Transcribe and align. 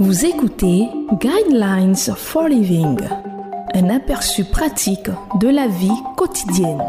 Vous 0.00 0.24
écoutez 0.24 0.86
Guidelines 1.20 1.96
for 1.96 2.46
Living, 2.46 3.00
un 3.74 3.90
aperçu 3.90 4.44
pratique 4.44 5.10
de 5.40 5.48
la 5.48 5.66
vie 5.66 5.90
quotidienne. 6.16 6.80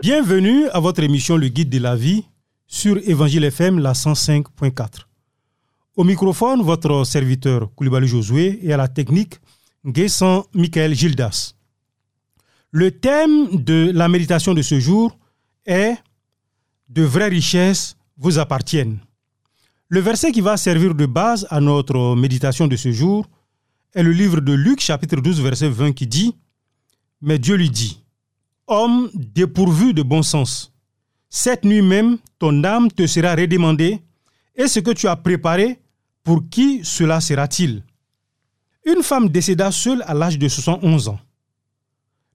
Bienvenue 0.00 0.66
à 0.70 0.80
votre 0.80 1.02
émission 1.02 1.36
Le 1.36 1.48
Guide 1.48 1.68
de 1.68 1.78
la 1.78 1.94
vie 1.94 2.24
sur 2.66 2.96
Évangile 3.06 3.44
FM 3.44 3.78
la 3.78 3.92
105.4. 3.92 5.00
Au 5.96 6.04
microphone, 6.04 6.62
votre 6.62 7.04
serviteur 7.04 7.68
Koulibaly 7.74 8.08
Josué 8.08 8.60
et 8.62 8.72
à 8.72 8.78
la 8.78 8.88
technique, 8.88 9.40
Guessant 9.84 10.46
Michael 10.54 10.94
Gildas. 10.94 11.52
Le 12.70 12.92
thème 12.92 13.62
de 13.62 13.90
la 13.92 14.08
méditation 14.08 14.54
de 14.54 14.62
ce 14.62 14.80
jour 14.80 15.18
est 15.66 15.96
De 16.88 17.02
vraies 17.02 17.28
richesses 17.28 17.96
vous 18.16 18.38
appartiennent. 18.38 18.98
Le 19.88 20.00
verset 20.00 20.32
qui 20.32 20.40
va 20.40 20.56
servir 20.56 20.94
de 20.94 21.06
base 21.06 21.46
à 21.50 21.60
notre 21.60 22.14
méditation 22.16 22.66
de 22.66 22.76
ce 22.76 22.92
jour 22.92 23.28
est 23.94 24.02
le 24.02 24.12
livre 24.12 24.40
de 24.40 24.52
Luc 24.52 24.80
chapitre 24.80 25.16
12 25.16 25.42
verset 25.42 25.68
20 25.68 25.92
qui 25.92 26.06
dit 26.06 26.34
Mais 27.20 27.38
Dieu 27.38 27.56
lui 27.56 27.70
dit 27.70 28.02
Homme 28.66 29.10
dépourvu 29.14 29.92
de 29.92 30.02
bon 30.02 30.22
sens, 30.22 30.72
cette 31.28 31.64
nuit 31.64 31.82
même 31.82 32.18
ton 32.38 32.64
âme 32.64 32.90
te 32.90 33.06
sera 33.06 33.34
redemandée 33.34 34.00
et 34.54 34.66
ce 34.66 34.80
que 34.80 34.90
tu 34.90 35.08
as 35.08 35.16
préparé, 35.16 35.80
pour 36.22 36.48
qui 36.50 36.80
cela 36.84 37.20
sera-t-il? 37.20 37.82
Une 38.84 39.02
femme 39.02 39.28
décéda 39.28 39.70
seule 39.70 40.02
à 40.06 40.14
l'âge 40.14 40.38
de 40.38 40.48
71 40.48 41.08
ans. 41.08 41.18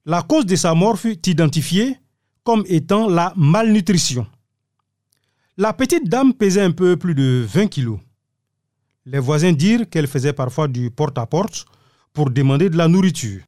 La 0.04 0.22
cause 0.22 0.46
de 0.46 0.56
sa 0.56 0.74
mort 0.74 0.98
fut 0.98 1.28
identifiée 1.28 1.96
comme 2.42 2.64
étant 2.66 3.08
la 3.08 3.32
malnutrition. 3.36 4.26
La 5.60 5.72
petite 5.72 6.08
dame 6.08 6.34
pesait 6.34 6.62
un 6.62 6.70
peu 6.70 6.96
plus 6.96 7.16
de 7.16 7.44
20 7.44 7.66
kilos. 7.66 7.98
Les 9.04 9.18
voisins 9.18 9.50
dirent 9.50 9.90
qu'elle 9.90 10.06
faisait 10.06 10.32
parfois 10.32 10.68
du 10.68 10.88
porte-à-porte 10.88 11.64
pour 12.12 12.30
demander 12.30 12.70
de 12.70 12.76
la 12.76 12.86
nourriture. 12.86 13.42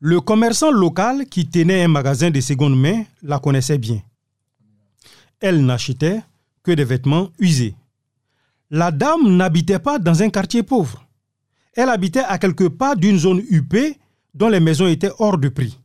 Le 0.00 0.20
commerçant 0.20 0.70
local 0.70 1.24
qui 1.24 1.48
tenait 1.48 1.82
un 1.82 1.88
magasin 1.88 2.30
de 2.30 2.42
seconde 2.42 2.78
main 2.78 3.04
la 3.22 3.38
connaissait 3.38 3.78
bien. 3.78 4.02
Elle 5.40 5.64
n'achetait 5.64 6.20
que 6.62 6.72
des 6.72 6.84
vêtements 6.84 7.30
usés. 7.38 7.74
La 8.70 8.90
dame 8.90 9.34
n'habitait 9.34 9.78
pas 9.78 9.98
dans 9.98 10.22
un 10.22 10.28
quartier 10.28 10.62
pauvre. 10.62 11.06
Elle 11.72 11.88
habitait 11.88 12.24
à 12.28 12.36
quelques 12.36 12.68
pas 12.68 12.94
d'une 12.94 13.18
zone 13.18 13.42
huppée 13.48 13.96
dont 14.34 14.50
les 14.50 14.60
maisons 14.60 14.88
étaient 14.88 15.12
hors 15.18 15.38
de 15.38 15.48
prix. 15.48 15.80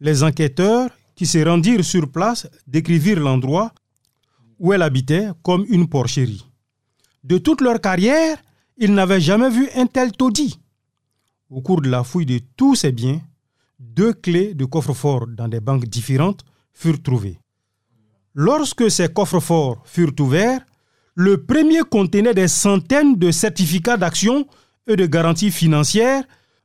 Les 0.00 0.22
enquêteurs 0.22 0.90
qui 1.14 1.24
se 1.24 1.38
rendirent 1.38 1.82
sur 1.82 2.12
place 2.12 2.46
décrivirent 2.66 3.20
l'endroit 3.20 3.72
où 4.58 4.72
elle 4.72 4.82
habitait 4.82 5.28
comme 5.42 5.64
une 5.68 5.88
porcherie. 5.88 6.44
De 7.22 7.38
toute 7.38 7.60
leur 7.60 7.80
carrière, 7.80 8.38
ils 8.76 8.92
n'avaient 8.92 9.20
jamais 9.20 9.50
vu 9.50 9.68
un 9.76 9.86
tel 9.86 10.12
taudis. 10.12 10.58
Au 11.50 11.60
cours 11.60 11.80
de 11.80 11.88
la 11.88 12.02
fouille 12.04 12.26
de 12.26 12.40
tous 12.56 12.74
ces 12.74 12.92
biens, 12.92 13.20
deux 13.78 14.12
clés 14.12 14.54
de 14.54 14.64
coffre-fort 14.64 15.26
dans 15.26 15.48
des 15.48 15.60
banques 15.60 15.86
différentes 15.86 16.44
furent 16.72 17.02
trouvées. 17.02 17.38
Lorsque 18.34 18.90
ces 18.90 19.08
coffres-forts 19.08 19.82
furent 19.84 20.14
ouverts, 20.18 20.60
le 21.14 21.44
premier 21.44 21.82
contenait 21.88 22.34
des 22.34 22.48
centaines 22.48 23.16
de 23.16 23.30
certificats 23.30 23.96
d'action 23.96 24.46
et 24.86 24.96
de 24.96 25.06
garanties 25.06 25.52
financières, 25.52 26.24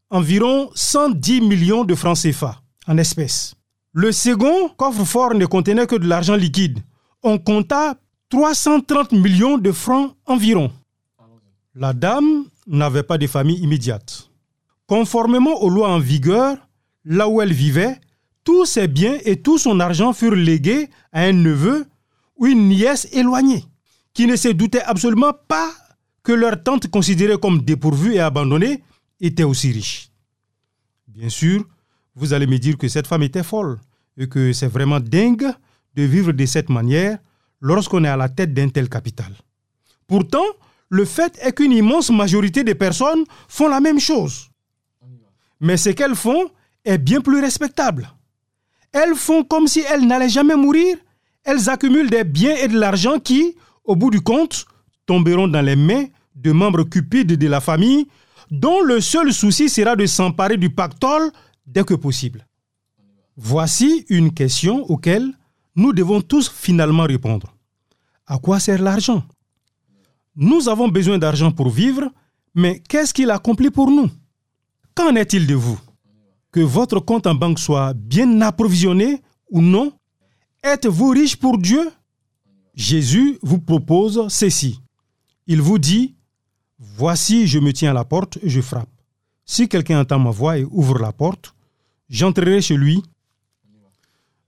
environ 0.10 0.72
110 0.74 1.42
millions 1.42 1.84
de 1.84 1.94
francs 1.94 2.18
CFA 2.18 2.60
en 2.88 2.98
espèces. 2.98 3.54
Le 3.94 4.12
second 4.12 4.70
coffre-fort 4.70 5.36
ne 5.36 5.46
contenait 5.46 5.86
que 5.86 5.96
de 5.96 6.08
l'argent 6.08 6.36
liquide, 6.36 6.80
on 7.24 7.38
compta 7.38 7.96
330 8.30 9.12
millions 9.14 9.58
de 9.58 9.72
francs 9.72 10.16
environ. 10.26 10.72
La 11.76 11.94
dame 11.94 12.46
n'avait 12.68 13.04
pas 13.04 13.18
de 13.18 13.28
famille 13.28 13.60
immédiate. 13.60 14.30
Conformément 14.88 15.62
aux 15.62 15.70
lois 15.70 15.90
en 15.90 16.00
vigueur, 16.00 16.58
là 17.06 17.28
où 17.28 17.42
elle 17.42 17.54
vivait, 17.54 18.00
tous 18.44 18.66
ses 18.66 18.88
biens 18.88 19.18
et 19.26 19.42
tout 19.42 19.58
son 19.58 19.80
argent 19.80 20.14
furent 20.14 20.36
légués 20.36 20.90
à 21.12 21.22
un 21.22 21.34
neveu 21.34 21.86
ou 22.38 22.48
une 22.48 22.70
nièce 22.70 23.08
éloignée, 23.12 23.64
qui 24.14 24.26
ne 24.26 24.36
se 24.36 24.48
doutait 24.50 24.82
absolument 24.82 25.34
pas 25.48 25.72
que 26.24 26.32
leur 26.32 26.62
tante 26.64 26.88
considérée 26.88 27.38
comme 27.38 27.62
dépourvue 27.62 28.16
et 28.16 28.20
abandonnée 28.20 28.84
était 29.20 29.44
aussi 29.44 29.72
riche. 29.72 30.10
Bien 31.08 31.30
sûr, 31.30 31.66
vous 32.16 32.34
allez 32.34 32.48
me 32.48 32.58
dire 32.58 32.78
que 32.78 32.88
cette 32.88 33.08
femme 33.08 33.24
était 33.24 33.44
folle 33.44 33.80
et 34.18 34.28
que 34.28 34.54
c'est 34.54 34.68
vraiment 34.68 35.00
dingue 35.00 35.52
de 35.96 36.04
vivre 36.04 36.32
de 36.32 36.46
cette 36.46 36.70
manière 36.70 37.18
lorsqu'on 37.62 38.04
est 38.04 38.10
à 38.10 38.18
la 38.18 38.30
tête 38.30 38.54
d'un 38.54 38.70
tel 38.70 38.90
capital. 38.90 39.32
Pourtant, 40.08 40.46
le 40.90 41.06
fait 41.06 41.38
est 41.42 41.54
qu'une 41.54 41.72
immense 41.72 42.10
majorité 42.10 42.64
des 42.64 42.76
personnes 42.76 43.24
font 43.48 43.68
la 43.68 43.80
même 43.80 44.00
chose. 44.00 44.50
Mais 45.60 45.78
ce 45.78 45.90
qu'elles 45.90 46.16
font 46.16 46.50
est 46.86 46.98
bien 46.98 47.22
plus 47.22 47.42
respectable. 47.42 48.10
Elles 48.92 49.16
font 49.16 49.44
comme 49.44 49.68
si 49.68 49.82
elles 49.82 50.08
n'allaient 50.08 50.30
jamais 50.30 50.56
mourir. 50.56 50.98
Elles 51.44 51.70
accumulent 51.70 52.10
des 52.10 52.24
biens 52.24 52.56
et 52.56 52.68
de 52.68 52.80
l'argent 52.80 53.20
qui, 53.20 53.56
au 53.84 53.96
bout 53.96 54.10
du 54.10 54.22
compte, 54.22 54.66
tomberont 55.06 55.48
dans 55.48 55.62
les 55.62 55.76
mains 55.76 56.06
de 56.36 56.52
membres 56.52 56.84
cupides 56.84 57.38
de 57.38 57.48
la 57.48 57.62
famille 57.62 58.08
dont 58.50 58.82
le 58.82 59.00
seul 59.00 59.32
souci 59.32 59.70
sera 59.70 59.96
de 59.96 60.06
s'emparer 60.06 60.58
du 60.58 60.70
pactole 60.72 61.32
dès 61.68 61.84
que 61.84 61.94
possible. 61.94 62.48
Voici 63.38 64.06
une 64.10 64.34
question 64.34 64.84
auquel 64.90 65.34
nous 65.76 65.94
devons 65.94 66.22
tous 66.22 66.50
finalement 66.50 67.04
répondre. 67.04 67.56
À 68.26 68.38
quoi 68.38 68.60
sert 68.60 68.82
l'argent? 68.82 69.24
Nous 70.36 70.70
avons 70.70 70.88
besoin 70.88 71.18
d'argent 71.18 71.52
pour 71.52 71.70
vivre, 71.70 72.10
mais 72.56 72.80
qu'est-ce 72.88 73.14
qu'il 73.14 73.32
accomplit 73.32 73.70
pour 73.70 73.90
nous? 73.90 74.10
Qu'en 74.96 75.16
est-il 75.16 75.48
de 75.48 75.56
vous? 75.56 75.80
Que 76.52 76.60
votre 76.60 77.00
compte 77.00 77.28
en 77.28 77.36
banque 77.36 77.60
soit 77.60 77.94
bien 77.94 78.42
approvisionné 78.42 79.22
ou 79.50 79.62
non? 79.62 79.92
Êtes-vous 80.64 81.10
riche 81.10 81.36
pour 81.36 81.58
Dieu? 81.58 81.90
Jésus 82.74 83.38
vous 83.42 83.60
propose 83.60 84.28
ceci. 84.30 84.80
Il 85.48 85.62
vous 85.62 85.80
dit, 85.80 86.16
Voici, 86.80 87.46
je 87.46 87.60
me 87.60 87.74
tiens 87.74 87.92
à 87.92 87.94
la 87.94 88.06
porte 88.06 88.38
et 88.42 88.50
je 88.50 88.62
frappe. 88.62 88.90
Si 89.46 89.68
quelqu'un 89.68 90.00
entend 90.02 90.20
ma 90.20 90.32
voix 90.32 90.58
et 90.58 90.64
ouvre 90.64 91.00
la 91.00 91.12
porte, 91.12 91.54
j'entrerai 92.10 92.62
chez 92.62 92.78
lui 92.78 93.04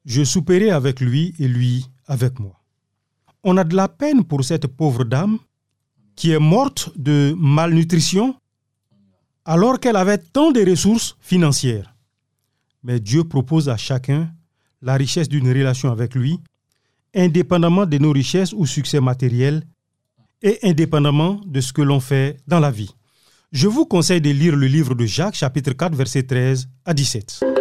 je 0.06 0.24
souperai 0.24 0.72
avec 0.72 1.00
lui 1.00 1.34
et 1.40 1.48
lui 1.48 1.90
avec 2.08 2.40
moi. 2.40 2.60
On 3.44 3.58
a 3.58 3.64
de 3.64 3.76
la 3.76 3.88
peine 3.88 4.24
pour 4.24 4.44
cette 4.44 4.68
pauvre 4.68 5.04
dame 5.04 5.38
qui 6.16 6.32
est 6.32 6.40
morte 6.40 6.92
de 6.98 7.36
malnutrition 7.38 8.36
alors 9.46 9.80
qu'elle 9.80 9.96
avait 9.96 10.20
tant 10.20 10.52
de 10.52 10.68
ressources 10.70 11.18
financières. 11.20 11.96
Mais 12.84 13.00
Dieu 13.00 13.24
propose 13.24 13.70
à 13.70 13.78
chacun 13.78 14.32
la 14.82 14.96
richesse 14.96 15.30
d'une 15.30 15.48
relation 15.48 15.92
avec 15.92 16.16
lui, 16.16 16.40
indépendamment 17.16 17.86
de 17.86 17.98
nos 17.98 18.12
richesses 18.12 18.54
ou 18.54 18.66
succès 18.66 19.00
matériels 19.00 19.64
et 20.42 20.60
indépendamment 20.64 21.42
de 21.46 21.62
ce 21.62 21.74
que 21.74 21.82
l'on 21.82 22.00
fait 22.00 22.38
dans 22.48 22.60
la 22.60 22.72
vie. 22.72 22.94
Je 23.52 23.68
vous 23.68 23.86
conseille 23.86 24.22
de 24.22 24.30
lire 24.30 24.56
le 24.56 24.68
livre 24.68 24.96
de 24.96 25.06
Jacques 25.06 25.36
chapitre 25.36 25.74
4 25.74 25.96
verset 25.96 26.24
13 26.24 26.70
à 26.86 26.94
17. 26.94 27.61